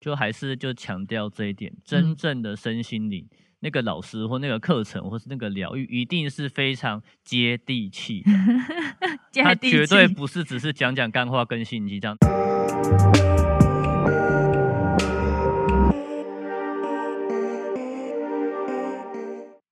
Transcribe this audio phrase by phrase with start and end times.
[0.00, 8.30] 就还是就强调这一点，真正的身心灵、嗯、那个老师或那个课程或是那个疗愈，一定是非常接地气的，
[9.44, 12.16] 他绝对不是只是讲讲干话跟心机这样。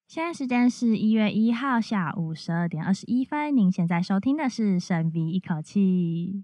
[0.06, 3.56] 现在时间是一月一号下午十二点二十一分。
[3.56, 6.42] 您现在收听的是《深鼻一口气》。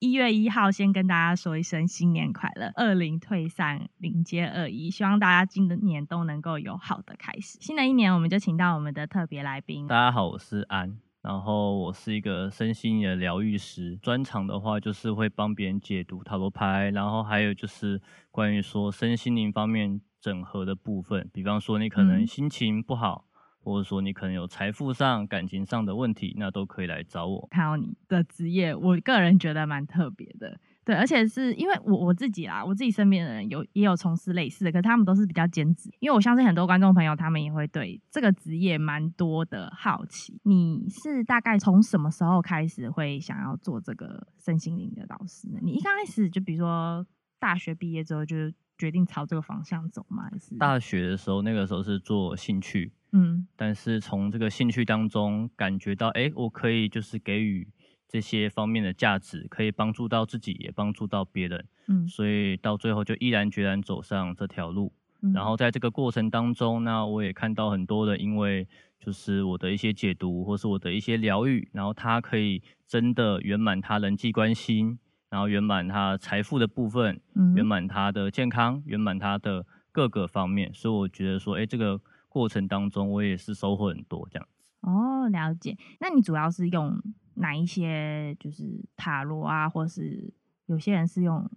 [0.00, 2.70] 一月一号，先跟大家说一声新年快乐！
[2.76, 7.58] 二零退散，迎接二一，希望大家今年都能够有好的开始。
[7.60, 9.88] 新的一年，我们就请到我们的特别来宾。
[9.88, 20.00] 大家好，我是安，然后我是一个身心的疗愈师，专长的话就是会帮别人解读塔罗牌，然后还有就是关于说身心灵方面。
[20.20, 23.27] 整合的部分，比方说你可能心情不好，嗯、
[23.68, 27.46] 或者说你可能有财富上、感情上的问题，那都可以来找我。
[27.50, 35.90] 看到你的职业，我个人觉得蛮特别的，对，而且是因为我我自己啦，我自己身边的人有也有从事类似的，可是他们都是比较兼职。
[36.00, 40.40] 因为我相信很多观众朋友，他们也会对这个职业蛮多的好奇。
[40.44, 45.58] 你是大概从什么时候开始会想要做这个身心灵的老师呢？
[45.62, 47.06] 你一刚开始就比如说
[47.38, 48.36] 大学毕业之后就。
[48.80, 50.28] 决定朝这个方向走吗？
[50.30, 57.66] 还是大学的时候，那个时候是做兴趣，嗯，但是从这个兴趣当中感觉到，哎，我可以就是给予
[58.08, 64.92] 这些方面的价值，可以帮助到自己，也帮助到别人，嗯，所以到最后就毅然决然走上这条路。
[65.22, 68.66] 嗯，然后在这个过程当中，那我也看到很多的，因为
[69.00, 74.98] 就是我的一些解读，或是我的一些疗愈，然后他可以真的圆满他人际关系。
[75.30, 77.20] 然后圆满他财富的部分，
[77.54, 84.64] 圆满他的健康，圆满他的各个方面，所以我觉得说，哎，这个过程当中我也是收获很多这样子。
[84.80, 85.76] 哦，了解。
[86.00, 87.00] 那你主要是用
[87.34, 88.34] 哪一些？
[88.38, 90.32] 就是塔罗啊，或是
[90.66, 91.50] 有些人是用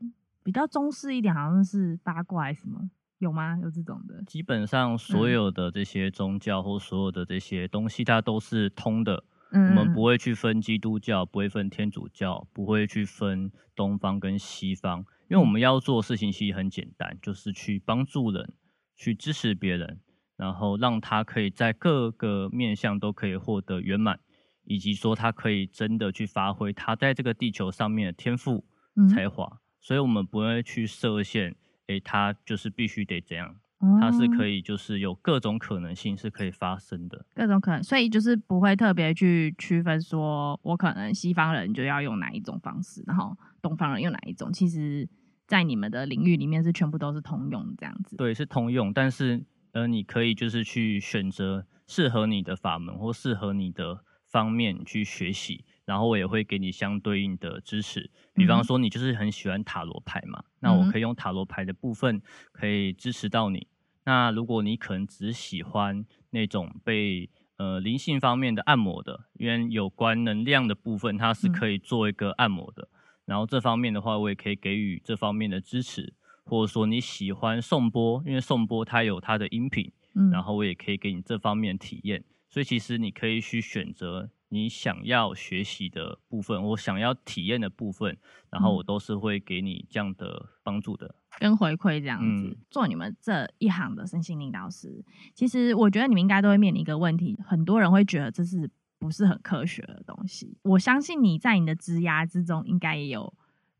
[0.43, 2.89] 比较中式一点，好像是八卦还是什么？
[3.19, 3.57] 有吗？
[3.61, 4.23] 有这种的？
[4.23, 9.23] 基本上所有的这些宗教或所有的这些东西，它都是通的。
[9.53, 18.53] 嗯我们不会去分基督教，不会分天主教，不会去分东方跟西方，因为我们要做的事情其实很简单，就是去帮助人，
[18.95, 19.99] 去支持别人，
[20.41, 24.19] 然后让他可以在各个面向都可以获得圆满，
[24.63, 28.65] 以及说他可以真的去发挥他在这个地球上面的天赋
[29.07, 33.57] 才华，所以我们不会去设限，诶，他就是必须得这样。
[33.99, 44.53] 它是可以，就是有各种可能性是可以发生的，各种可能，所以就是不会特别去区分说，我可能西方人就要用哪一种方式，然后东方人用哪一种。
[44.53, 45.09] 其实，
[45.47, 48.15] 在你们的领域里面是全部都是通用这样子。
[48.17, 58.09] 对，是通用，但是呃，你可以就是去选择适合你的法门或适合你的方面去学习，然后我也会给你相对应的支持。
[58.33, 62.21] 比方说，你就是很喜欢塔罗牌嘛，嗯、那我可以用塔罗牌的部分
[62.51, 63.67] 可以支持到你。
[64.03, 72.83] 那如果你可能只喜欢那种被呃灵性方面的按摩的，因为有关能量的部分，它是可以做一个按摩的。
[72.91, 76.13] 嗯、然后这方面的话，我也可以给予这方面的支持，
[76.45, 82.23] 或者说你喜欢颂钵，因为颂钵它有它的音频，嗯、然后我也可以给你这方面的体验。
[82.49, 84.29] 所以其实你可以去选择。
[84.53, 88.17] 你想要学习的部分，我想要体验的部分，
[88.49, 92.49] 然后我都是会给你这样的帮助的，跟回馈这样子。
[92.49, 98.69] 嗯、做你们这一行的身心灵导师，其实我觉得你们应该都会面临一个问题，很多人会觉得这是
[98.99, 100.57] 不是很科学的东西。
[100.63, 103.33] 我相信你在你的职涯之中，应该也有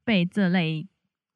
[0.05, 0.87] 被这类。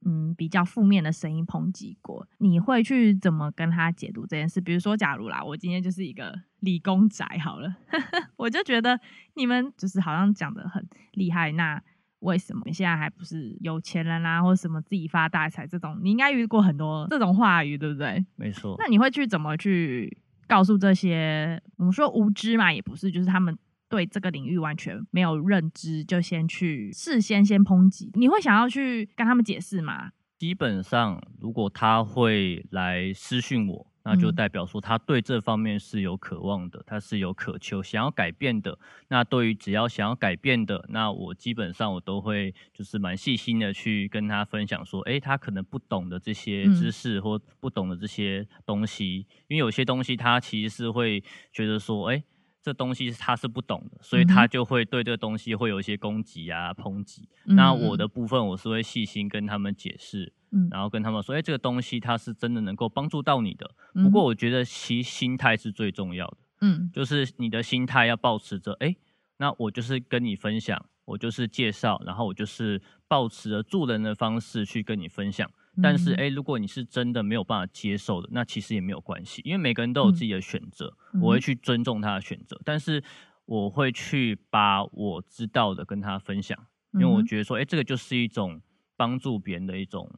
[0.08, 4.62] 嗯，比较负面的声音抨击过，你会去怎么跟他解读这件事？
[4.62, 7.76] 比如说，假如啦，我今天就是一个理工宅好了，
[8.38, 9.00] 我就觉得
[9.34, 11.82] 你们就是好像讲的很厉害，那
[12.20, 15.98] 为什么你现在还不是有钱人啦、啊，或什么自己发大财这种？
[16.04, 18.24] 你应该遇过很多这种话语，对不对？
[18.36, 18.76] 没错。
[18.78, 20.16] 那你会去怎么去
[20.48, 23.58] 告诉这些我们说无知嘛，也不是，就是他们。
[23.88, 30.12] 对这个领域完全没有认知，就先去事先先抨击，你会想要去跟他们解释吗？
[30.38, 38.78] 基本上，如果他会来私讯我，那就代表说他对这方面是有渴望的，他是有渴求想要改变的。
[39.08, 51.24] 那对于只要想要改变的，那我基本上我都会就是蛮细心的去跟他分享说，诶，他可能不懂的这些知识或不懂的这些东西，因为有些东西他其实是会
[51.54, 52.24] 觉得说，诶。
[52.66, 57.30] 这东西他是不懂的，所以他就会对这个东西会有一些攻击啊、抨击。
[57.46, 63.70] 嗯、那我的部分我是会细心跟他们解释，嗯、然后跟他们说，哎，这个东西它是真的能够帮助到你的。
[63.94, 68.96] 不过我觉得其心态是最重要的，嗯，就是你的心态要保持着，哎，
[69.38, 75.48] 那我就是跟你分享我就是介绍，然后我就是保持着助人的方式去跟你分享。
[75.82, 82.60] 但是，哎，如果你是真的没有办法接受的，那其实也没有关系，因为每个人都有自己的选择，嗯、我会去尊重他的选择。
[82.64, 83.04] 但是，
[83.46, 86.58] 我会去把我知道的跟他分享，
[86.94, 88.62] 因为我觉得说，哎，这个就是一种
[88.96, 90.10] 帮助别人的一种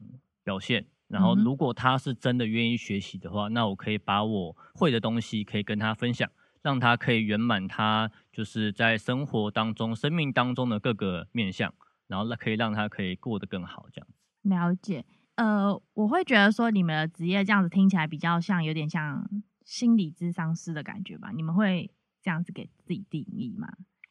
[0.44, 0.86] 表现。
[1.08, 6.30] 然后，如果他是真的愿意学习的话，那我可以把我会的东西可以跟他分享，
[6.60, 11.72] 让他可以圆满他就是在生活当中、生命当中的各个面向，
[12.06, 14.18] 然后那可以让他可以过得更好，这样子。
[14.42, 15.04] 了解。
[15.38, 19.24] 呃，我会觉得说你们的职业这样子听起来比较像，有点像
[19.64, 21.30] 心理咨商师的感觉吧？
[21.32, 21.88] 你们会
[22.20, 23.68] 这样子给自己定义吗？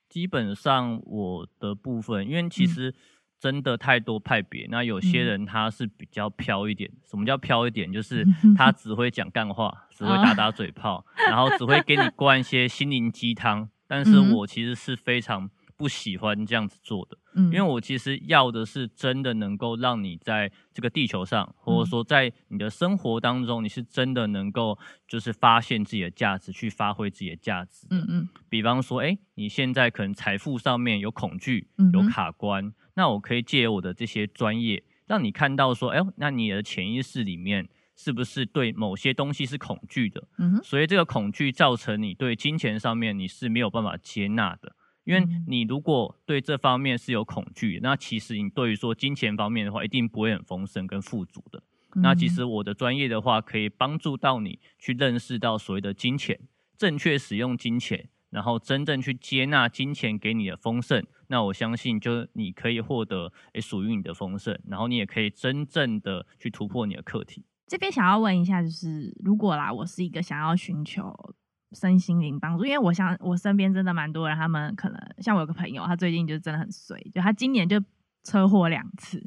[0.08, 2.96] 基本上我的部分，因为其实
[3.38, 6.90] 真的太多派别，嗯、那有些人他是比较飘一点。
[6.94, 7.92] 嗯、什么叫飘一点？
[7.92, 8.26] 就是
[8.56, 13.70] 他只会讲干话，只会打打嘴炮，然后只会给你灌一些心灵鸡汤。
[13.86, 15.50] 但是我其实是非常。
[15.78, 24.78] 不喜欢这样子做的，嗯，因为我其实要的是真的能够让你在这个地球上，或者说在你的生活当中，你是真的能够
[25.08, 27.86] 就是发现自己的价值，去发挥自己的价值。
[27.92, 28.30] 嗯嗯。
[28.50, 40.28] 比方说，哎，你现在可能财富上面有恐惧，有卡关，那我可以借我的这些专业，让你看到说，哎，那你的潜意识里面是不是对某些东西是恐惧的？
[40.40, 40.64] 嗯哼。
[40.64, 44.76] 所以这个恐惧造成你对金钱上面你是没有办法接纳的。
[45.08, 51.64] 因为你如果对这方面是有恐惧，那其实你对于说金钱方面的话，一定不会很丰盛跟富足的。
[51.96, 56.38] 那其实我的专业的话，可以帮助到你去认识到所谓的金钱，
[56.78, 61.02] 正确使用金钱，然后真正去接纳金钱给你的丰盛。
[61.28, 67.46] 那我相信，就你可以获得诶属于你的丰盛，然后你也可以真正的去突破你的课题。
[67.66, 71.34] 这边想要问一下，就是如果啦，我是一个想要寻求。
[71.74, 77.82] 身心灵帮助，因为我想我身边真的蛮多人，他们可能像我有个朋友，他最近就真的很衰，就他今年就
[78.24, 79.22] 车祸两次，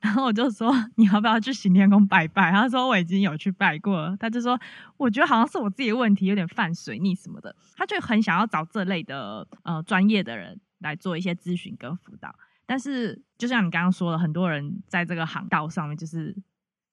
[0.00, 2.50] 然后我就说，你要不要去行天宫拜拜？
[2.50, 4.58] 他说我已经有去拜过了，他就说
[4.96, 12.34] 我觉得好像是我自己的问题，有点犯水逆什么的，他就很想要找这类的呃专业的人来做一些咨询跟辅导，
[12.64, 16.34] 但是就像你刚刚说的，很多人在这个航道上面就是。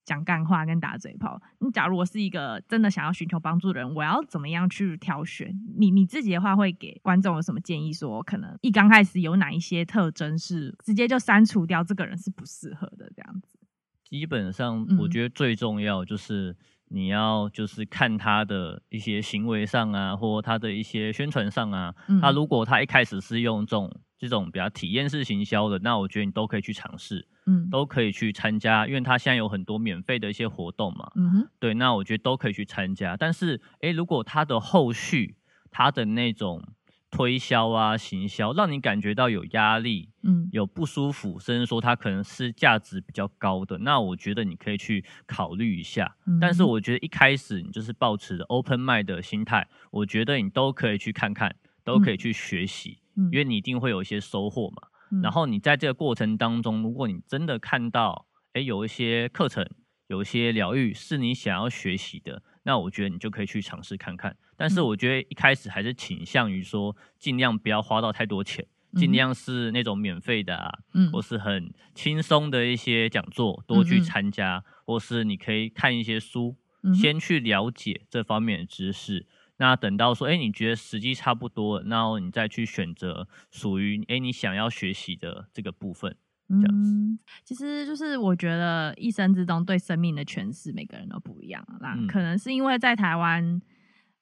[0.09, 1.39] 讲干话跟打嘴炮。
[1.59, 5.53] 你假如我是一个真的想要寻求帮助的人，我要怎么样去挑选？
[5.77, 7.93] 你你自己的话会给观众有什么建议？
[7.93, 13.59] 说可能一刚开始有哪一些特征是直接就删除掉，这个人是不适合的这样子。
[14.03, 16.57] 基本上，我觉得最重要就是
[16.87, 23.95] 你要就是看他的一些行为上啊，或他的一些宣传上啊，他如果他一开始是用这种。
[24.19, 33.15] 这种比较体验式行销的，那我觉得你都可以去尝试，嗯，都可以去参加，因为它现在有很多免费的一些活动嘛，嗯哼，对，那我觉得都可以去参加。
[33.15, 35.37] 但是，诶，如果它的后续，
[35.71, 36.61] 它的那种
[37.09, 46.15] 推销啊、行销，让你感觉到有压力，嗯，有不舒服，甚至说它可能是价值比较高的，那我觉得你可以去考虑一下。
[46.27, 52.97] 嗯，但是，我觉得一开始你就是抱持着 open mind 的心态，我觉得你都可以去看看，都可以去学习。
[52.98, 52.98] 嗯
[53.31, 59.67] 因为你一定会有一些收获嘛，嗯、然后你在这个过程当中，如果你真的看到，哎，有一些课程，
[60.07, 64.35] 有一些疗愈是你想要学习的，那我觉得你就可以去尝试看看。
[64.57, 79.27] 但是我觉得一开始还是倾向于说，尽量不要花到太多钱，尽量是那种免费的啊，嗯、或是很轻松的一些讲座，多去参加，嗯、或是你可以看一些书，嗯、先去了解这方面的知识。
[79.59, 86.15] 那等到说，哎，你觉得时机差不多了，然后你再去选择属于哎你想要学习的这个部分，
[86.47, 86.93] 这样子。
[86.93, 91.63] 嗯，其实就是我觉得一生之中对生命的诠释，每个人都不一样。
[91.81, 93.61] 那可能是因为在台湾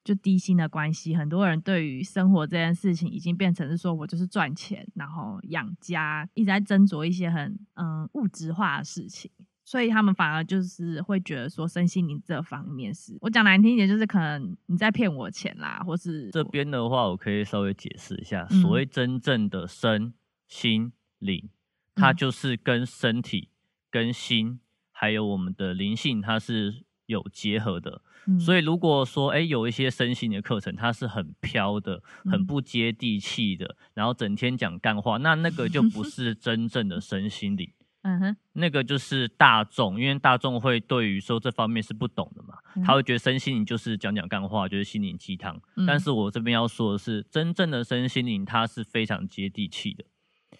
[0.02, 9.30] 就低薪的关系，很多人对于生活这件事情已经变成是说我就是赚钱，然后养家，一直在斟酌一些很嗯物质化的事情。
[9.68, 20.14] 所以他们反而就是会觉得说，身心灵这方面是我讲难听一点，就是可能你在骗我钱啦，或是这边的话，我可以稍微解释一下，嗯、所谓真正的身
[20.46, 21.50] 心灵，
[21.94, 23.50] 它就是跟身体、
[23.90, 24.58] 跟心，
[24.90, 28.00] 还有我们的灵性，它是有结合的。
[28.26, 37.70] 嗯、所以如果说，哎，有一些身心的课程，它是很飘的、很不接地气的，嗯、然后整天讲干话，那那个就不是真正的身心灵。
[38.02, 45.60] 嗯哼，那个就是大众，因为大众会对于说这方面是不懂的嘛，嗯、他会觉得身心灵就是讲讲干话，就是心灵鸡汤。
[45.76, 50.04] 嗯、但是我这边要说的是，真正的身心灵它是非常接地气的。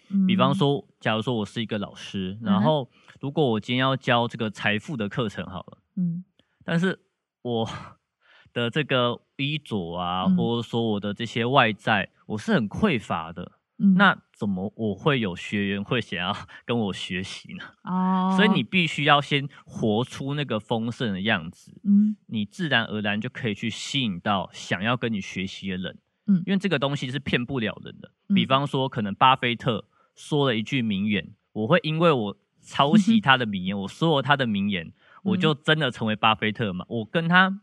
[0.09, 2.89] 嗯、比方说，假如说我是一个老师，然后
[3.21, 6.23] 如果我今天要教这个财富的课程好了，嗯，
[6.65, 6.99] 但是
[7.41, 7.67] 我
[8.51, 13.53] 的这个衣着啊，嗯、或者说我的这些外在，我是很匮乏的。
[13.79, 17.63] 嗯，那怎么我会有学员会想要 跟我学习呢？
[17.89, 28.11] 哦，所以你必须要先活出那个丰盛的样子，嗯，你自然而然就可以去吸引到想要跟你学习的人，嗯，因为这个东西是骗不了人的。
[28.27, 34.91] 嗯，比方说，可能巴菲特说了一句名言，我会因为我抄袭 他的名言，我说了他的名言，
[35.23, 36.85] 我就真的成为巴菲特嘛？
[36.89, 37.61] 我跟他。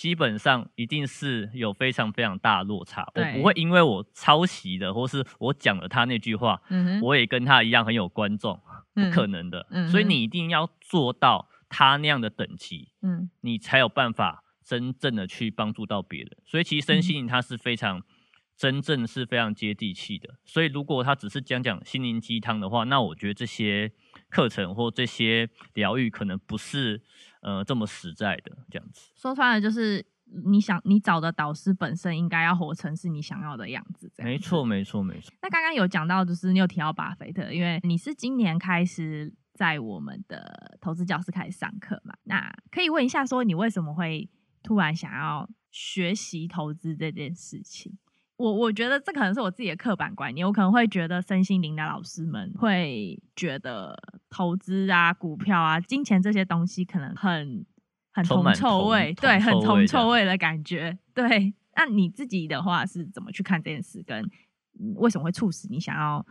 [0.00, 8.58] 基本上一定是有非常非常大的落差，我不会因为我抄袭的，或是我讲了他那句话，嗯，我也跟他一样很有观众，
[8.94, 9.66] 不可能的。
[9.68, 16.34] 嗯，所以你一定要做到他那样的等级，嗯，你才有办法真正的去帮助到别人。
[16.46, 18.02] 所以其实身心灵它是非常
[18.56, 20.36] 真正是非常接地气的。
[20.46, 23.92] 所以如果他只是讲讲心灵鸡汤的话，那我觉得这些
[24.30, 27.02] 课程或这些疗愈可能不是。
[27.40, 30.04] 呃，这么实在的这样子，说穿了就是
[30.44, 34.10] 你想你找的导师本身应该要活成是你想要的样子。
[34.18, 35.32] 没错，没错，没错。
[35.42, 44.28] 那刚刚有讲到，就是你有提到巴菲特，因为你是今年开始在我们的投资教室开始上课嘛，那可以问一下，说你为什么会
[44.62, 47.98] 突然想要学习投资这件事情？
[48.40, 53.94] 我我觉得这可能是我自己的刻板观念，我可能会觉得身心灵的老师们会觉得
[54.30, 57.66] 投资啊、股票啊、金钱这些东西可能很
[58.10, 60.98] 很铜臭味，对，很铜臭味的感觉。
[61.12, 64.02] 对，那你自己的话是怎么去看这件事？
[64.02, 64.24] 跟
[64.94, 66.24] 为什么会促使你想要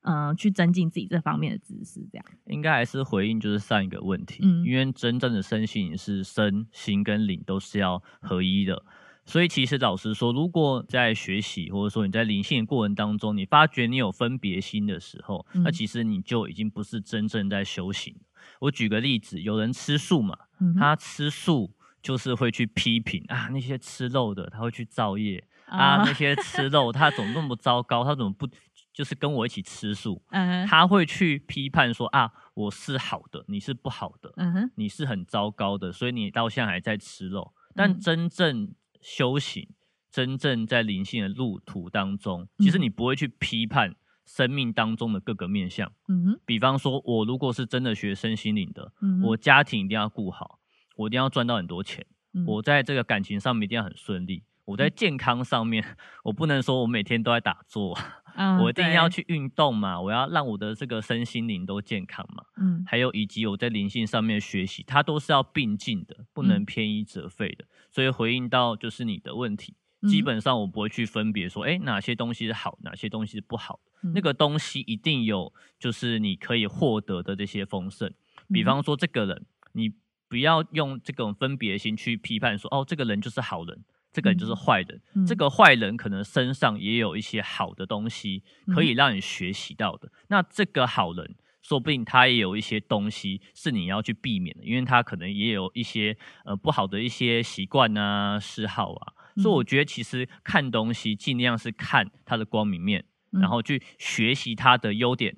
[0.00, 2.00] 嗯、呃、去增进自己这方面的知识？
[2.10, 8.82] 这样应该还是回应就是上一个问题，嗯，因为真正的身心灵是身心跟灵都是要合一的。
[9.24, 18.14] 所以其实老实说，如果在学习或者说你在灵性的过程当中，你发觉你有分别心的时候，嗯、那其实你就已经不是真正在修行。
[18.58, 25.38] 我举个例子，有人吃素嘛，嗯、他吃素就是会去批评啊，那些吃肉的他会去造业、
[25.68, 28.48] 哦、啊，那些吃肉他怎么那么糟糕，他怎么不
[28.92, 30.20] 就是跟我一起吃素？
[30.30, 37.54] 嗯、他会去批判说啊，我是好的，你是不好的，嗯、你是很糟糕的，所以你到现在还在吃肉。
[37.74, 39.68] 但真正修行
[40.10, 43.94] 真正在灵性的路途当中，其实你不会去批判
[44.24, 45.90] 生命当中的各个面相。
[46.08, 50.58] 嗯哼，比方说，我如果是真的学身心灵的，嗯，我家庭一定要顾好，
[50.96, 55.84] 我一定要赚到很多钱，嗯，我在这个感情上面一定要很顺利，我在健康上面，
[56.24, 57.98] 我不能说我每天都在打坐。
[58.34, 62.44] 嗯、 我一定要去运动嘛，我要让我的这个身心灵都健康嘛。
[62.56, 67.66] 嗯，还有以及我在灵性上面学习，它都是要并进的，不能偏一则废的。
[67.92, 69.74] 所以回应到就是你的问题，
[70.08, 74.10] 基本上我不会去分别说，哎，哪些东西是好，哪些东西是不好的。
[74.14, 78.12] 那个东西一定有，就是你可以获得的这些丰盛。
[78.48, 79.92] 比方说这个人，你
[80.28, 83.84] 不要用这种分别心去批判说，哦，这个人就是好人。
[84.14, 88.42] 这个人就是坏人，嗯，这个坏人可能身上也有一些好的东西
[88.74, 90.06] 可以让你学习到的。
[90.06, 90.12] 嗯。
[90.28, 99.12] 那这个好人，说不定他也有一些东西是你要去避免的，因为他可能也有一些呃不好的一些习惯啊、嗜好啊。
[99.36, 105.36] 所以我觉得其实看东西尽量是看他的光明面，然后去学习他的优点。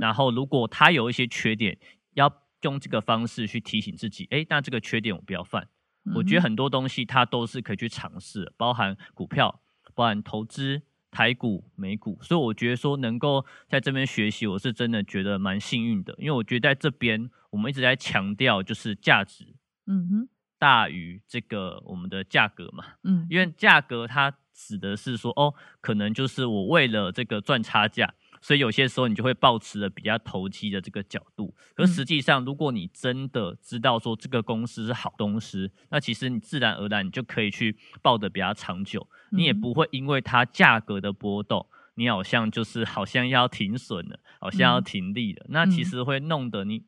[0.00, 1.76] 然后如果他有一些缺点，
[2.14, 5.68] 要用这个方式去提醒自己，哎，那这个缺点我不要犯。
[6.14, 9.60] 我觉得很多东西它都是可以去尝试，包含股票，
[9.94, 10.82] 包含投资、
[11.14, 19.54] 台股、美股，所以我觉得说能够在这边学习，我是真的觉得蛮幸运的，因为我觉得在这边我们一直在强调就是价值，
[19.86, 20.28] 嗯哼，
[20.58, 28.12] 大于这个我们的价格嘛，嗯，因为价格它指的是说哦，可能就是我为了这个赚差价。
[28.44, 46.84] 所以有些时候你就会抱持了比较投机的这个角度，可实际上，如果你真的知道说这个公司是好公司，那其实你自然而然你就可以去抱的比较长久，你也不会因为它价格的波动，你好像就是好像要停损了，好像要停利了，那其实会弄得你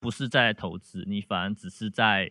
[0.00, 2.30] 不是在投资，你反而只是在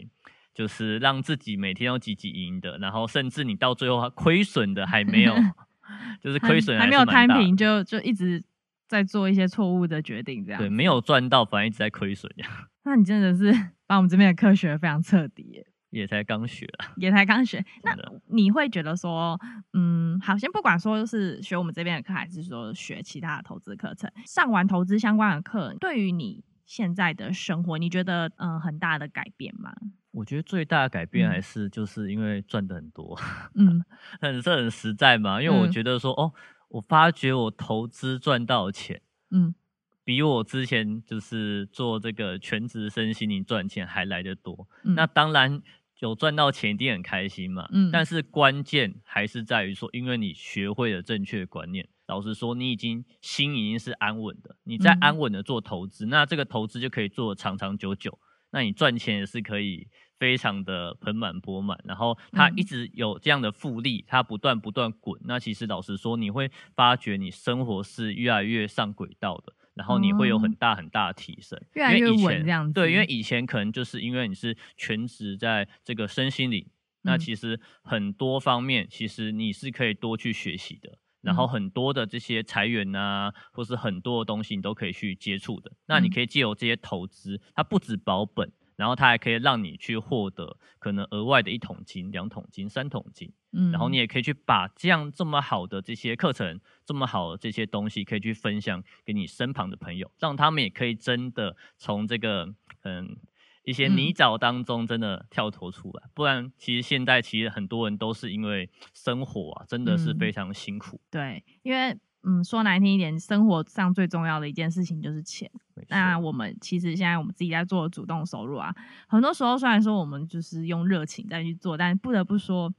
[0.55, 5.36] 就是让自己每天都积极赢的，然后甚至你到最后亏损的还没有，
[6.19, 8.43] 就是亏损还没有摊平就就一直。
[8.87, 12.67] 在做一些错误的决定，这样对，没有赚到，反而一直在亏损呀。
[12.85, 13.51] 那你真的是
[13.87, 17.63] 把我们这边的课学的非常彻底耶，也才刚学，也才刚学。
[17.83, 17.95] 那
[18.27, 19.39] 你会觉得说，
[19.73, 29.73] 嗯，好，先不管说是学我们这边的课，还是说学其他的投资课程，上完投资相关的课，对于你现在的生活，你觉得嗯很大的改变吗？
[30.11, 33.19] 我觉得最大的改变还是就是因为赚的很多，
[33.55, 33.83] 嗯，
[34.21, 36.33] 很是很实在嘛，因为我觉得说、嗯、哦。
[36.75, 39.01] 我发觉我投资赚到钱，
[39.32, 39.55] 嗯，
[40.03, 44.67] 比我之前就是做这个全职身心灵赚钱还来得多。
[44.84, 44.94] 嗯。
[44.94, 45.62] 那当然
[46.00, 47.89] 有赚到钱一定很开心嘛，嗯。
[47.91, 58.20] 但是关键还是在于说，因为你学会了正确的观念，老实说，你已经心已经是安稳的，你在安稳的做投资，嗯、那这个投资就可以做长长久久，
[58.51, 59.88] 那你赚钱也是可以
[60.19, 69.53] 非常的盆满钵满，然后它一直有这样的复利，它不断不断滚，那其实老实说，你会发觉你生活是越来越上轨道的。
[69.75, 72.72] 然后你会有很大很大的提升，越来越稳这样子。
[72.72, 76.65] 对，因为以前可能就是因为你是全职在这个身心灵，
[77.01, 80.98] 那其实很多方面其实你是可以多去学习的。
[81.19, 85.69] 然后很多的这些财源啊，或是很多的东西你都可以去接触的。
[85.88, 88.50] 那你可以借由这些投资，它不止保本。
[88.75, 102.53] 然后它还可以让你去获得可能额外的一桶金、两桶金、三桶金，嗯，然后你也可以去把这样这么好的这些课程、这么好的这些东西，可以去分享给你身旁的朋友，让他们也可以真的从这个
[102.84, 103.17] 嗯
[103.63, 106.03] 一些泥沼当中真的跳脱出来。
[106.13, 111.00] 不然，其实现在其实很多人都是因为生活啊，真的是非常辛苦。
[111.10, 111.98] 对，因为。
[112.27, 115.50] 嗯，说难听一点，生活上最重要的一件事情就是钱。
[115.89, 118.74] 那我们其实现在我们自己在做主动收入啊，
[119.08, 122.74] 很多时候虽然说我们就是用热情在去做，但不得不说，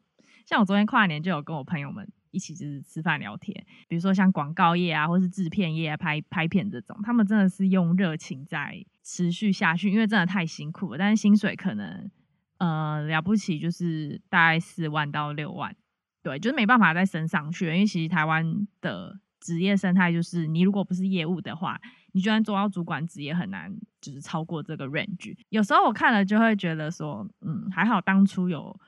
[0.45, 3.55] 像我昨天跨年就有跟我朋友们一起就是吃饭聊天，
[3.87, 12.11] 比如说像广告业啊，或是制片业啊，拍拍片这种，他们真的是用热情在持续下去，因为真的太辛苦了，但是薪水可能
[12.59, 15.77] 呃了不起，就是大概四万到六万，
[16.25, 19.21] 对，就是没办法再升上去，因为其实台湾的。
[19.41, 21.81] 职业生态就是，你如果不是业务的话，
[22.13, 25.37] 你就算做到主管职，也很难就是超过这个 range。
[25.51, 28.79] 有时候我看了就会觉得说，嗯，还好当初有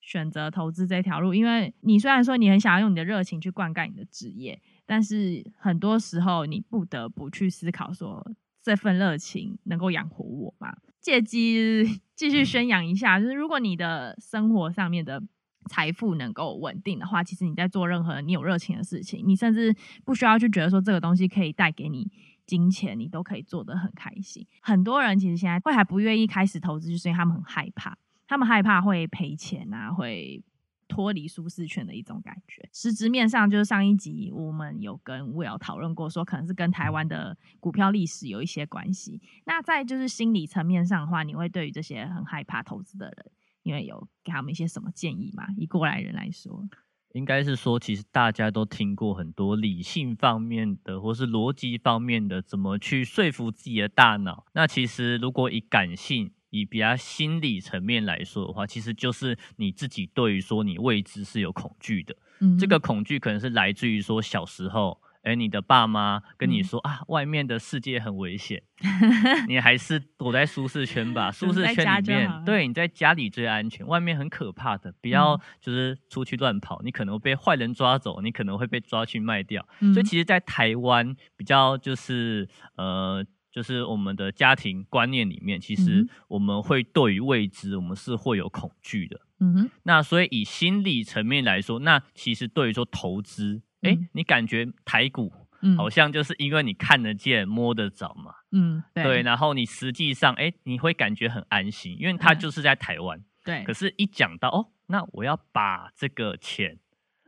[0.00, 8.24] 选择投资这条路，因为你虽然说你很想要用你的热情去灌溉你的职业，但是很多时候你不得不去思考说，
[8.62, 10.76] 这份热情能够养活我吗？
[11.00, 15.22] 借机 继续宣扬一下，就是如果你的生活上面的。
[15.68, 22.10] 财富能够稳定的话，其实你在做任何你有热情的事情，你甚至不需要去觉得说这个东西可以带给你
[22.46, 24.46] 金钱，你都可以做得很开心。
[24.60, 30.42] 很多人其实现在会还不愿意开始投资，就是因为他们很害怕，他们害怕会赔钱啊，会
[30.88, 32.68] 脱离舒适圈的一种感觉。
[32.72, 39.20] 实质面上，就是上一集我们有跟 Will 讨论过，说可能是跟台湾的股票历史有一些关系。
[39.46, 43.26] 那在就是心理层面上的话，你会对于这些很害怕投资的人，
[43.66, 45.44] 因为有给他们一些什么建议嘛？
[45.58, 46.68] 以过来人来说，
[47.14, 54.46] 应该是说，其实大家都听过很多理性方面的，或是逻辑方面的，怎么去说服自己的大脑。
[54.52, 62.16] 那其实如果以感性、以比较心理层面来说的话，其实就是你自己对于说你未知是有恐惧的。
[62.38, 65.02] 嗯，这个恐惧可能是来自于说小时候。
[65.26, 68.62] 哎，你的爸妈跟你说、嗯、啊，外面的世界很危险，
[69.48, 71.32] 你还是躲在舒适圈吧。
[71.32, 79.66] 舒适圈里面，对，你在家里最安全，外面很可怕的，不要就是出去乱跑，你可能会被坏人抓走，你可能会被抓去卖掉。
[79.80, 89.20] 嗯、所以其实，在台湾比较就是呃，就是我们的家庭观念里面，其实我们会对于未知，我们是会有恐惧的。
[89.40, 89.70] 嗯哼。
[89.82, 93.62] 那所以以心理层面来说，那其实对于说投资。
[93.82, 95.32] 哎、欸，你感觉台股
[95.76, 98.32] 好像就是因为你看得见、摸得着嘛？
[98.52, 99.04] 嗯，对。
[99.04, 103.20] 对，然后你实际上，哎、欸，你会感觉很安心，因为它就是在台湾。
[103.44, 103.62] 对。
[103.64, 106.78] 可是，一讲到哦，那我要把这个钱，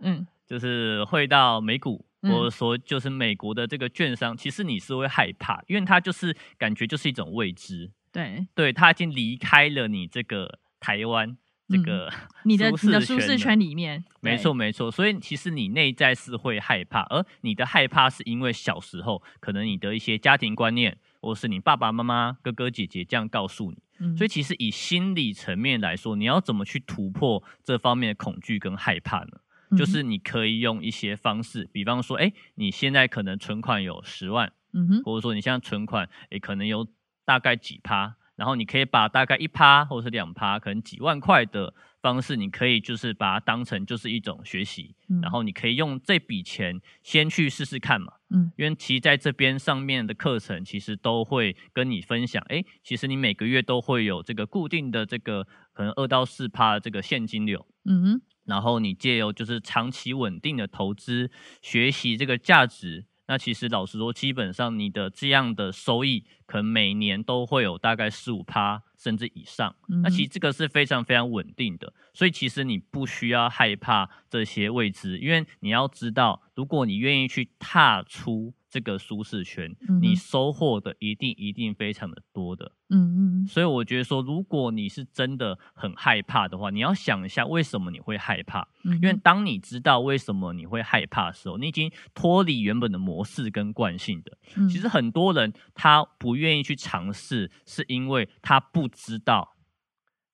[0.00, 7.90] 嗯，就是汇到美股，或者说就是美国的这个券商，其实你是会害怕，因为它就是感觉就是一种未知。
[8.12, 8.46] 对。
[8.54, 11.36] 对，它已经离开了你这个台湾。
[11.68, 12.12] 这个、嗯、
[12.44, 29.40] 你的你的舒适圈里面，没错没错，所以其实你内在是会害怕，而你的害怕是因为小时候可能你的一些家庭观念，或是你爸爸妈妈、哥哥姐姐这样告诉你，嗯、所以其实以心理层面来说，你要怎么去突破这方面的恐惧跟害怕呢？
[29.70, 36.88] 嗯、就是你可以用一些方式，比方说，哎，你现在可能存款有十万，嗯哼，或者说你现在存款，哎，可能有
[37.26, 38.16] 大概几趴。
[38.38, 61.28] 然后你可以把大概一趴或者是两趴，可能几万块的方式，你可以就是把它当成就是一种学习，嗯、然后你可以用这笔钱先去试试看嘛，嗯，因为其实在这边上面的课程其实都会跟你分享，哎，其实你每个月都会有这个固定的这个可能二到四趴的这个现金流，嗯哼，然后你借由就是长期稳定的投资
[61.60, 63.04] 学习这个价值。
[63.28, 69.76] 那其实老实说，基本上你的这样的收益，可能每年都会有大概十五趴甚至以上。
[69.88, 82.72] 嗯、那其实这个是非常非常稳定的，所以其实你不需要害怕这些未知，因为你要知道，如果你愿意去踏出这个舒适圈，嗯、你收获的一定一定非常的多的。
[82.90, 83.46] 嗯嗯。
[83.46, 88.68] 所以我觉得说，如果你是真的很害怕的话，你要想一下为什么你会害怕。
[88.84, 94.38] 嗯、因为当你知道为什么你会害怕的时候，你已经脱离原本的模式跟惯性的。
[94.56, 99.56] 嗯、其实很多人他不愿意去尝试，是因为他不知道，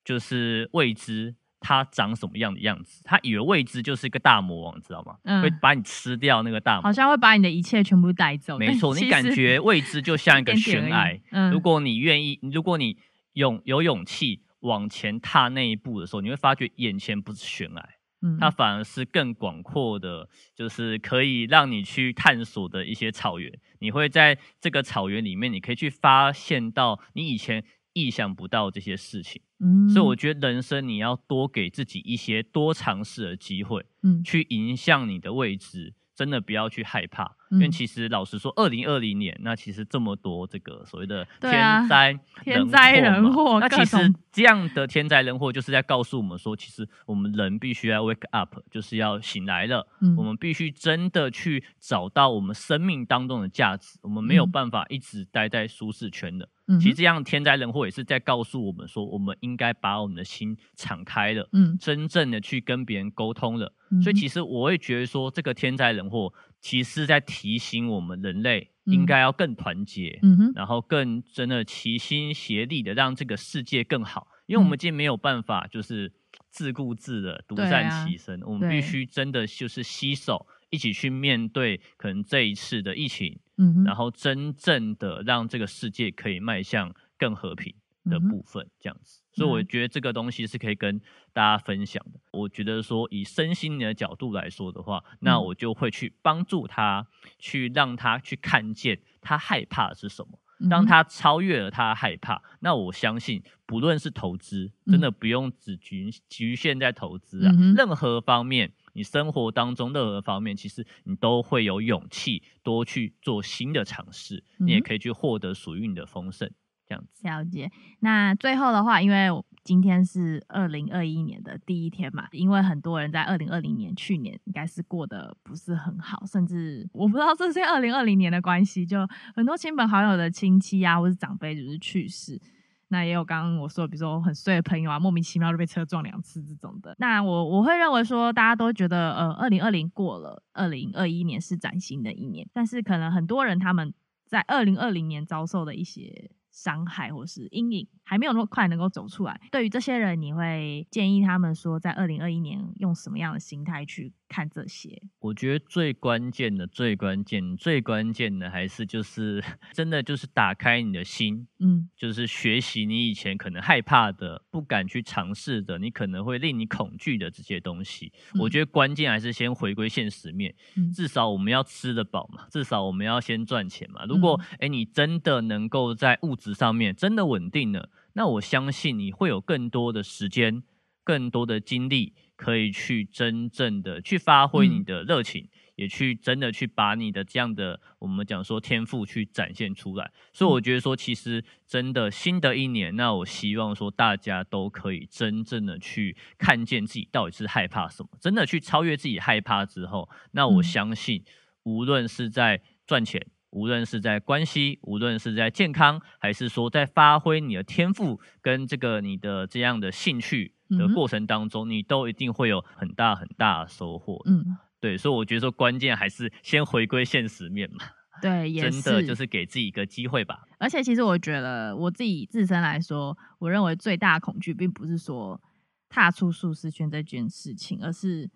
[0.05, 1.37] 就是未知。
[1.65, 3.01] 它长什么样的样子？
[3.07, 5.17] 他以为未知就是一个大魔王，知道吗？
[5.25, 8.59] 嗯，会把你吃掉那个大魔王，好像会把你的一切全部带走。
[8.59, 11.19] 没错，你感觉未知就像一个悬崖。
[11.33, 12.99] 嗯，如果你愿意，如果你
[13.33, 17.89] 勇有勇气往前踏那一步的时候，你会发觉眼前不是悬崖，
[18.21, 23.51] 嗯，它反而是更广阔的，就是可以让你去探索的一些草原。
[23.79, 29.41] 你会在这个草原里面，你可以去发现到你以前意想不到这些事情。
[29.61, 41.53] 嗯，所以我觉得人生你要多给自己一些多尝试的机会，嗯，去迎向你的未知，真的不要去害怕，嗯、因为其实老实说，二零二零年那其实这么多这个所谓的天
[41.89, 43.97] 灾、啊、天灾人祸，那其实
[44.33, 56.49] 这样的天灾人祸就是在告诉我们说，其实我们人必须要 wake up，就是要醒来了，嗯、我们必须真的去找到我们生命当中的价值，我们没有办法一直待在舒适圈的。
[56.67, 63.71] 嗯、其实这样天灾人祸也是在告诉我们说，我们应该把我们的心敞开了，嗯，真正的去跟别人沟通了。
[63.91, 66.33] 嗯、所以其实我会觉得说，这个天灾人祸
[66.65, 74.27] 其实是在提醒我们人类应该要更团结，嗯哼，然后更真的齐心协力的让这个世界更好。
[74.47, 76.11] 因为我们今天没有办法就是
[76.49, 83.39] 自顾自的独善其身，啊、我们必须真的就是携手一起去面对可能这一次的疫情。
[83.59, 87.75] 嗯，然后真正的让这个世界可以迈向更和平
[88.11, 91.01] 的部分，这样子，所以我觉得这个东西是可以跟
[91.33, 92.21] 大家分享的。
[92.33, 97.07] 我觉得说以身心灵的角度来说的话，那我就会去帮助他，
[97.39, 100.39] 去让他去看见他害怕的是什么。
[100.71, 108.73] 当他超越了他害怕，那我相信不论是投资，真的不用只局局限在投资啊，任何方面。
[108.97, 116.49] 你生活当中任何方面，其实你都会有勇气多去做新的尝试，你也可以去获得属于你的丰盛。
[116.87, 117.27] 这样子。
[117.27, 117.71] 了解。
[118.01, 119.29] 那最后的话，因为
[119.63, 128.99] 今天是二零二一年的第一天嘛，因为很多人在二零二零年去年应该是过得不是很好，甚至我不知道这是二零二零年的关系，就
[129.35, 132.41] 很多亲朋好友的亲戚啊，或是长辈就是去世。
[132.89, 136.95] 那也有刚刚我说，比如说我很衰的朋友啊，莫名其妙就被车撞两次这种的。
[136.99, 142.47] 那我我会认为说，大家都觉得呃，二零二零过了，二零二一年是崭新的一年。
[142.53, 143.93] 但是可能很多人他们
[144.27, 149.41] 在二零二零年遭受的一些伤害或是阴影，还没有那么快能够走出来。
[149.51, 155.03] 对于这些人，你会建议他们说，在二零二一年用什么样的心态去看这些？
[155.21, 168.13] 我觉得最关键的、最关键、最关键的，还是就是 真的就是打开你的心，嗯，就是学习你以前可能害怕的、不敢去尝试的，你可能会令你恐惧的这些东西。
[168.35, 174.05] 嗯、我觉得关键还是先回归现实面，嗯、至少我们要吃得饱嘛，至少我们要先赚钱嘛。
[174.07, 180.63] 如果哎、嗯，你真的能够在物质上面真的稳定了，那我相信你会有更多的时间、
[181.03, 190.11] 更多的精力，可以去真正的去发挥你的热情，嗯、也去真的去把你的这样的我们讲说天赋去展现出来。
[190.33, 201.25] 所以我觉得说，其实真的新的一年，那我希望说大家都可以真正的去看见自己到底是害怕什么，真的去超越自己害怕之后，那我相信
[201.63, 203.25] 无论是在赚钱。
[203.55, 214.21] 无论是在关系，无论是在健康，还是说在发挥你的天赋跟这个你的这样的兴趣的过程当中，嗯、你都一定会有很大很大的收获。
[214.27, 217.85] 嗯，对，所以我觉得说关键还是先回归现实面嘛。
[218.21, 220.43] 对，也是真的就是给自己一个机会吧。
[220.59, 225.41] 而且其实我觉得我自己自身来说，我认为最大的恐惧并不是说
[225.89, 228.29] 踏出舒适圈这件事情，而是。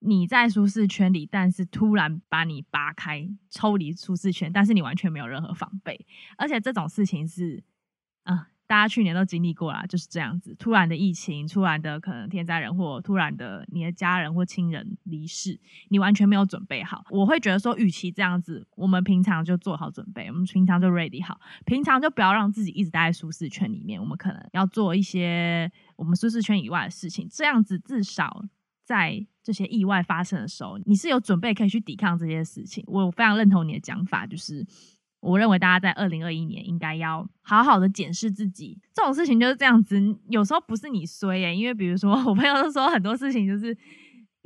[0.00, 6.06] 你在舒适圈里，但是突然把你拔开，抽离舒适圈，但是你完全没有任何防备，
[6.36, 7.64] 而且这种事情是，
[8.22, 15.58] 啊，大家去年都经历过啦，就是这样子，突然的疫情，突然的可能天灾人祸，突然的你的家人或亲人离世，
[15.88, 17.04] 你完全没有准备好。
[17.10, 28.44] 我会觉得说，与其这样子，我们平常就做好准备，我们平常就 ready 好，平常就不要让自己一直待在舒适圈里面，我们可能要做一些我们舒适圈以外的事情，这样子至少。
[28.88, 32.82] 在这些意外发生的时候，你是有准备可以去抵抗这些事情。
[32.86, 34.66] 我非常认同你的讲法，就是
[35.20, 38.80] 我认为大家在二零二一年应该要好好的检视自己。
[38.94, 43.76] 这种事情就是这样子，有时候不是你衰耶，因为比如说我朋友都说很多事情就是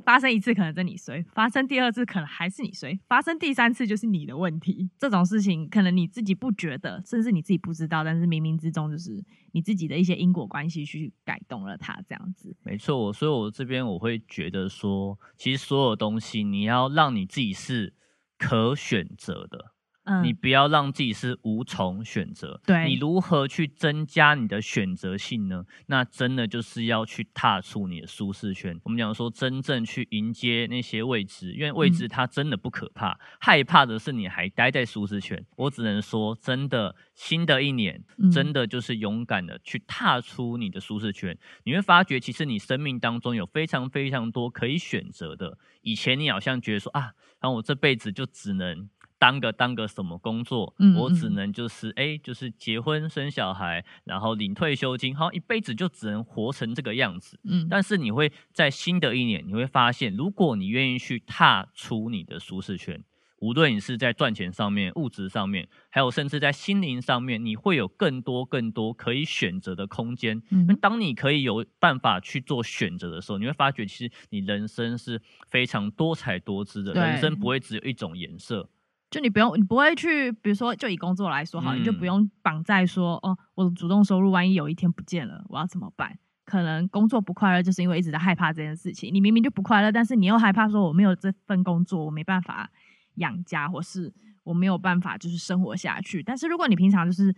[0.03, 4.89] 发生一次可能在你衰，发生第二次可能还是你衰，发生第三次就是你的问题。
[4.99, 12.55] 这种事情可能你自己不觉得，甚至你自己不知道，但是冥冥之中就是你自己的一些因果关系去改动了它，这样子。
[12.63, 17.93] 没错，所以我这边我会觉得说，其实所有东西你要让你自己是
[18.37, 19.72] 可选择的。
[20.05, 22.59] 嗯，你不要让自己是无从选择。
[22.65, 25.63] 对，你如何去增加你的选择性呢？
[25.87, 28.77] 那真的就是要去踏出你的舒适圈。
[28.83, 35.45] 我们讲说，真正去迎接那些未知，因为未知它真的不可怕，嗯、害怕的是你还待在舒适圈。
[35.55, 41.37] 我只能说，真的，新的一年，真的就是勇敢的去踏出你的舒适圈。
[41.63, 45.57] 你会发觉，其实你生命当中有非常非常多可以选择的。
[45.81, 48.89] 以前你好像觉得说啊，然后我这辈子就只能。
[49.23, 57.39] 当个当个什么工作，嗯嗯，我只能就是哎、欸，就是结婚生小孩，然后领退休金，好像一辈子就只能活成这个样子。
[57.45, 63.01] 嗯，但是你会在新的一年，你会发现，如果你愿意去踏出你的舒适圈，
[63.39, 70.41] 无论你是在赚钱上面、物质上面，还有甚至在心灵上面，你会有更多更多可以选择的空间。
[70.49, 78.69] 嗯，当你可以有办法去做选择的时候，你会发觉，其实你人生是非常多彩多姿的，人生不会只有一种颜色。
[79.13, 86.17] 就你不用，你不会去，比如说，就以工作来说好，你就不用绑在说，哦，我的主动收入万一有一天不见了，我要怎么办？
[86.45, 89.13] 可能工作不快乐，就是因为一直在害怕这件事情。
[89.13, 92.71] 你明明就不快乐，但是你又害怕说，我没有这份工作，我没办法
[93.17, 94.11] 养家，或是
[94.45, 96.23] 我没有办法就是生活下去。
[96.23, 97.35] 但是如果你平常就是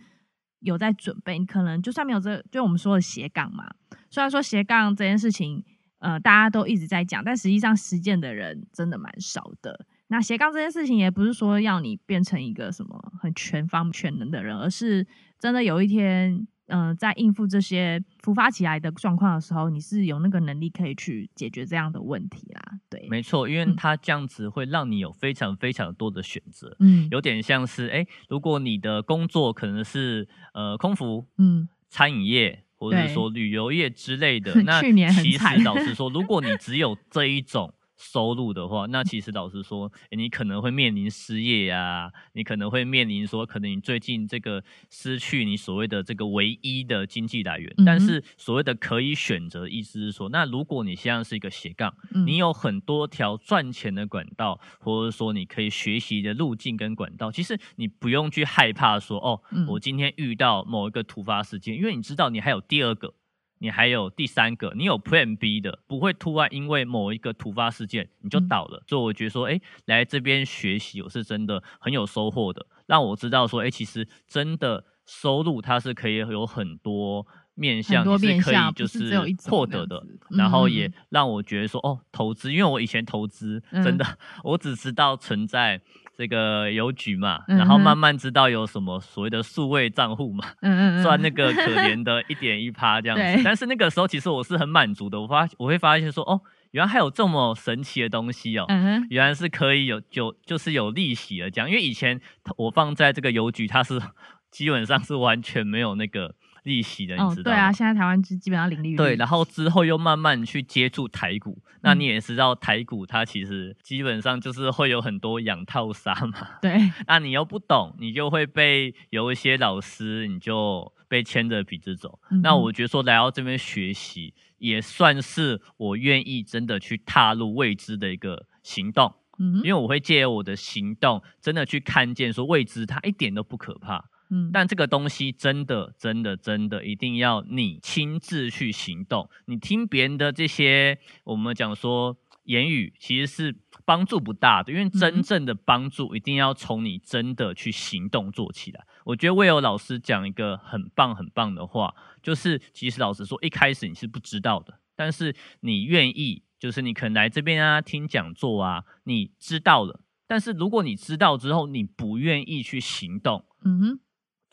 [0.60, 3.68] 有在准备，你可能就算没有这，就我们说的斜杠嘛。
[4.08, 5.62] 虽然说斜杠这件事情，
[5.98, 9.86] 呃，大家都一直在讲，但实际上实践的人真的蛮少的。
[10.08, 15.06] 那斜杠这件事情也不是说要你变成一个什么很全方全能的人，而是
[15.40, 22.78] 真的有一天，嗯、呃，在应付这些突发起来的状况的时候，你是有那个能力可以去解决这样的问题啦。
[22.88, 26.76] 对，没错，因为它这样子会让你有非常非常多的选择。
[26.78, 37.72] 嗯，有点像是，哎，如果你的工作可能是呃空服，嗯，餐饮业，或者是说旅游业之类的，那其实老实说， 如果你只有这一种。
[37.96, 47.72] 收入的话，那其实老实说，欸、你可能会面临失业呀、啊，你可能会面临说，可能你最近这个失去你所谓的这个唯一的经济来源。
[47.78, 63.14] 嗯、但是所谓的可以选择，意思是说，那如果你现在是一个斜杠，嗯、你有很多条赚钱的管道，或者说你可以学习的路径跟管道，其实你不用去害怕说，哦，嗯、我今天遇到某一个突发事件，因为你知道你还有第二个。
[63.58, 68.78] 你还有第三个，你有 Plan B 的，不会突然因为某一个突发事件你就倒了。
[68.78, 79.10] 嗯、所以我觉得说，哎，来这边学习，我是真的很有收获的，让我知道说，哎，其实真的收入它是可以有很多面向，是可以就是
[79.48, 80.02] 获得的。
[80.30, 85.80] 然后也让我觉得说，哦，投资，因为我以前投资真的，嗯、我只知道存在。
[86.16, 93.42] 这个邮局嘛，然后慢慢知道有什么所谓的数位账户嘛，嗯嗯 赚那个可怜的 一点一趴这样子。
[93.44, 101.68] 但是那个时候其实我是很满足的，我发我会发现说，哦，原来还有这么神奇的东西哦，嗯、原来是可以有就就是有利息的这样。
[101.68, 102.20] 因为以前
[102.56, 104.00] 我放在这个邮局，它是
[104.50, 106.34] 基本上是完全没有那个。
[106.66, 107.42] 利息的，你知道？
[107.42, 108.96] 哦，对啊，现在台湾基基本上零利率。
[108.96, 116.58] 对，然后之后又慢慢去接触台股，嗯、那你也知道台股它其实基本上就是会有很多养套杀嘛。
[116.60, 116.76] 对，
[117.06, 122.18] 那你又不懂，你就会被有一些老师，你就被牵着鼻子走。
[122.30, 129.14] 嗯、那我觉得说来到这边学习，也算是我愿意真的去踏入未知的一个行动。
[129.38, 134.10] 嗯哼，因为我会借由我的行动，真的去看见说未知它一点都不可怕。
[134.28, 139.28] 嗯，但这个东西真的、真的、真的，一定要你亲自去行动。
[139.46, 144.72] 你听别人的这些，我们讲说言语，其实是帮助不大的。
[144.72, 148.84] 因为真正的帮助，一定要从你真的去行动做起来。
[149.04, 160.00] 我觉得魏有老师讲一个很棒、很棒的话，就是其实老实说，一开始你是不知道的，但是你愿意，就是你可能来这边啊听讲座啊，你知道了。
[160.26, 164.00] 但是如果你知道之后，你不愿意去行动，嗯哼。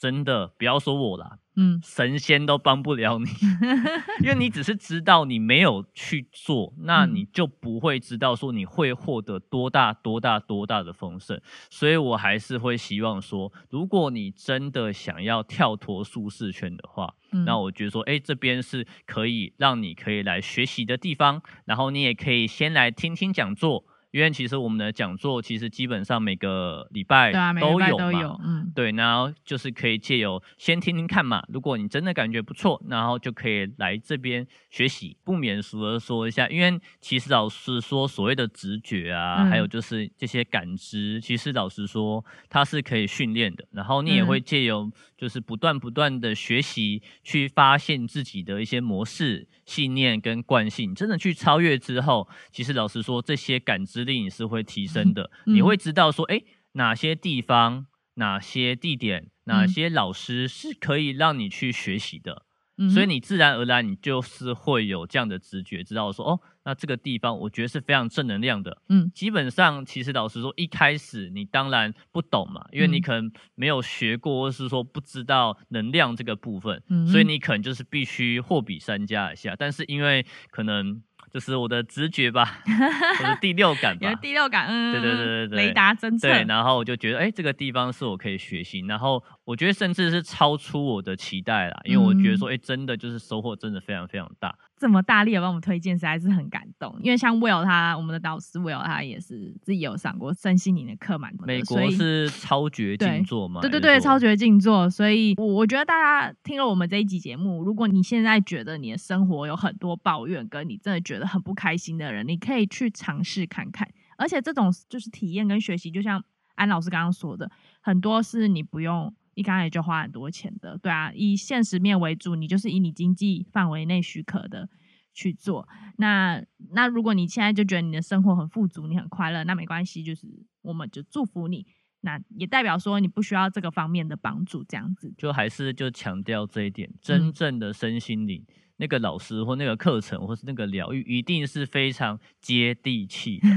[0.04, 3.26] 真的不要说我啦，嗯，神仙都帮不了你，
[4.22, 11.40] 因为你只是知道你没有去做，那你就不会知道说你会获得多大多大多大的丰盛。
[11.70, 23.86] 所以我还是会希望说，如果你真的想要跳脱舒适圈的话，嗯，那我觉得说，哎，这边是可以让你可以来学习的地方，然后你也可以先来听听讲座。
[24.14, 35.18] 因为其实我们的讲座其实基本上每个礼拜都有嘛，有嗯，对，然后就是可以借由先听听看嘛，如果你真的感觉不错，然后就可以来这边学习。
[35.24, 43.66] 不免俗的说一下，因为其实老师说，所谓的直觉啊，嗯、还有就是这些感知，其实老实说，它是可以训练的。
[43.72, 55.30] 然后你也会借由就是不断不断的学习，去发现自己的一些模式、信念跟惯性，真的去超越之后，其实老实说，这些感知力你是会提升的。
[55.46, 56.42] 嗯、你会知道说，哎，
[56.74, 62.46] 哪些地方、哪些地点、哪些老师是可以让你去学习的。
[62.76, 68.82] 嗯、所以你自然而然，你就是会有这样的直觉，知道说哦，那这个地方我觉得是非常正能量的。
[68.90, 79.56] 嗯，基本上其实老实说，一开始你当然不懂嘛，因为你可能没有学过，或是说不知道能量这个部分，嗯、所以你可能就是必须货比三家一下。
[79.56, 81.04] 但是因为可能。
[81.34, 82.60] 就是我的直觉吧，
[83.20, 84.08] 我的第六感吧。
[84.08, 86.30] 有第六感，嗯，对对对对对，雷达侦测。
[86.30, 94.54] 对，然后我就觉得，哎、欸，这个地方是我可以学习，然后我觉得甚至是超出我的期待啦，因为我觉得说，哎、欸，真的就是收获真的非常非常大。
[94.84, 96.94] 这么大力的帮我们推荐，实在是很感动。
[97.02, 101.48] 因为像 Will 他，我们的导师 Will 他也是自己有上过身心灵的课蛮多。
[101.48, 103.62] 美国是超绝静坐吗？
[103.62, 104.90] 对对对，超绝静坐。
[104.90, 113.88] 所以，我我觉得大家听了我们这一集节目，如果你现在觉得你的生活有很多抱怨，跟你真的觉得很不开心的人，你可以去尝试看看。
[114.18, 116.22] 而且这种就是体验跟学习，就像
[116.56, 119.14] 安老师刚刚说的，很多是你不用。
[119.36, 124.70] 一刚开始就花很多钱的，对啊，以现实面为主，你就是以你经济范围内许可的
[125.14, 125.68] 去做。
[125.98, 130.28] 那那如果你现在就觉得你的生活很富足，你很快乐，那没关系，就是
[130.62, 131.66] 我们就祝福你。
[132.02, 135.14] 那也代表说你不需要这个方面的帮助，这样子。
[135.18, 143.48] 就还是就强调这一点，真正的身心灵、嗯、那个老师或那个课程或是那个疗愈，一定是非常接地气的。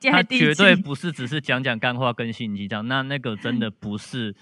[0.10, 4.34] 他绝对不是只是讲讲干话跟信息这样，那那个真的不是。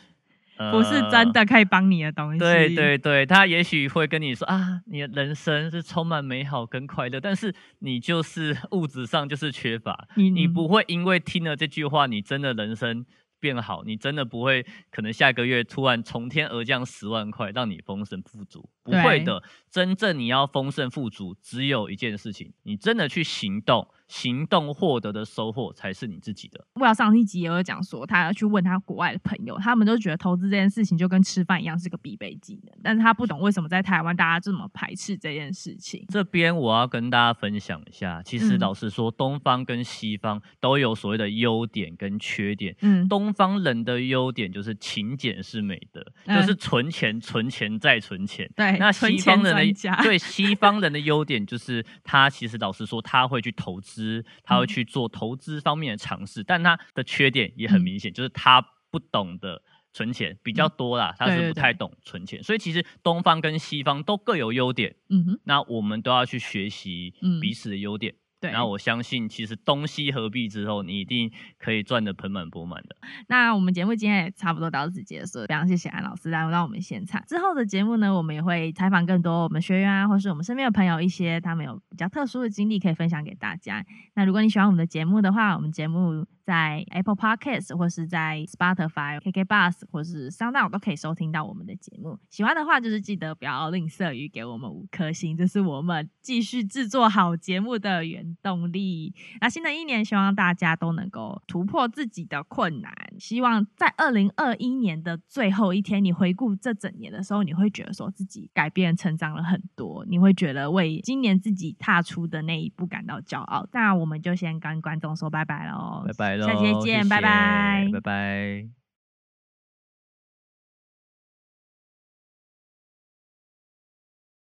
[0.71, 2.45] 不是真的可以帮你的东西。
[2.45, 13.05] 呃、对对对，他也许会跟你说啊，你的人生是充满美好跟快乐，但是你就是物质上就是缺乏，你你不会因为听了这句话，你真的人生
[13.41, 19.43] 变好，你真的不会可能下个月突然从天而降十万块让你丰盛富足，不会的。
[19.71, 23.89] 真正你要丰盛富足，只有一件事情，你真的去行动。
[24.13, 26.63] 行动获得的收获才是你自己的。
[26.75, 36.05] 我要上一集也有讲说，他要去问他国外的朋友，他们都觉得投资这件事情就跟吃饭一样是个必备技能，但是他不懂为什么在台湾大家这么排斥这件事情。
[36.11, 42.77] 这边我要跟大家分享一下，其实老实说，嗯、东方跟西方都有所谓的优点跟缺点。
[42.83, 48.47] 嗯，东方人的优点就是勤俭是美德，嗯、就是存钱、存钱再存钱。
[48.55, 54.02] 对，那西方人的对西方人的优点就是他其实老实说他会去投资。
[54.43, 59.63] 他会去做投资方面的尝试，但他的缺点也很明显，就是他不懂得
[59.93, 61.73] 存钱比较多啦，他是不太。
[61.73, 68.15] 懂存钱，所以其实东方跟西方都各有优点，嗯哼，那我们都要去学习彼此的优点。
[68.43, 72.97] 对，然后我相信，其实东西合璧之后，你一定可以赚得盆满钵满的。
[73.29, 77.23] 那我们节目今天也差不多到此结束，非常谢谢安老师来到我们现场。
[77.29, 83.87] 之后的节目呢，我们也会采访更多我们学员啊，或是我们身边的朋友，一些他们有比较特殊的经历可以分享给大家。
[84.15, 86.27] 那如果你喜欢我们的节目的话，我们节目。
[86.45, 92.19] 在 Apple Podcast 或是在 Spotify、KK Bus 或是 SoundOn 都可以收听到我们的节目。
[92.31, 99.15] 喜欢的话，就是记得不要吝啬于给我们五颗星，这是我们继续制作好节目的原动力。
[99.41, 102.93] 那新的一年，希望大家都能够突破自己的困难。
[103.19, 110.05] 希望在二零二一年的最后一天，你回顾这整年的时候，你会觉得说自己改变、成长了很多。
[110.09, 113.67] 你会觉得为今年自己踏出的那一步感到骄傲。
[113.73, 116.32] 那我们就先跟观众说拜拜喽，拜拜。
[116.39, 118.82] 下期见，拜拜，拜拜。